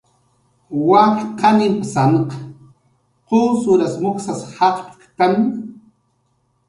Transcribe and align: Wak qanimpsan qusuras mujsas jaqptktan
Wak 0.89 1.15
qanimpsan 1.39 2.13
qusuras 3.27 3.95
mujsas 4.03 4.41
jaqptktan 4.55 5.35